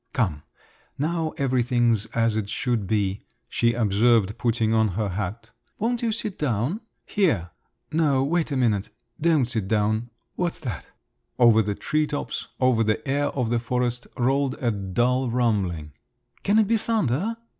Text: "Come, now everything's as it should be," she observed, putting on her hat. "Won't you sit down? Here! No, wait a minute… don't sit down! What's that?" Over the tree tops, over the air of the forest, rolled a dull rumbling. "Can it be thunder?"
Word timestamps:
"Come, 0.13 0.41
now 0.97 1.29
everything's 1.37 2.07
as 2.07 2.35
it 2.35 2.49
should 2.49 2.87
be," 2.87 3.27
she 3.47 3.73
observed, 3.73 4.35
putting 4.39 4.73
on 4.73 4.87
her 4.97 5.09
hat. 5.09 5.51
"Won't 5.77 6.01
you 6.01 6.11
sit 6.11 6.39
down? 6.39 6.81
Here! 7.05 7.51
No, 7.91 8.23
wait 8.23 8.51
a 8.51 8.57
minute… 8.57 8.89
don't 9.21 9.45
sit 9.45 9.67
down! 9.67 10.09
What's 10.35 10.59
that?" 10.61 10.87
Over 11.37 11.61
the 11.61 11.75
tree 11.75 12.07
tops, 12.07 12.47
over 12.59 12.83
the 12.83 13.07
air 13.07 13.25
of 13.27 13.51
the 13.51 13.59
forest, 13.59 14.07
rolled 14.17 14.55
a 14.55 14.71
dull 14.71 15.29
rumbling. 15.29 15.91
"Can 16.41 16.57
it 16.57 16.67
be 16.67 16.77
thunder?" 16.77 17.37